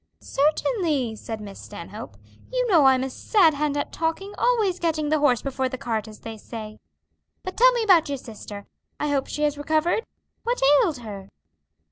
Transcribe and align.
"Certainly," 0.19 1.15
said 1.17 1.39
Miss 1.39 1.59
Stanhope. 1.59 2.17
"You 2.51 2.65
know 2.71 2.85
I'm 2.85 3.03
a 3.03 3.09
sad 3.11 3.53
hand 3.53 3.77
at 3.77 3.91
talking, 3.93 4.33
always 4.35 4.79
getting 4.79 5.09
the 5.09 5.19
horse 5.19 5.43
before 5.43 5.69
the 5.69 5.77
cart, 5.77 6.07
as 6.07 6.21
they 6.21 6.37
say. 6.37 6.79
But 7.43 7.55
tell 7.55 7.71
me 7.73 7.83
about 7.83 8.09
your 8.09 8.17
sister. 8.17 8.65
I 8.99 9.09
hope 9.09 9.27
she 9.27 9.43
has 9.43 9.59
recovered. 9.59 10.03
What 10.41 10.59
ailed 10.81 10.97
her?" 11.05 11.29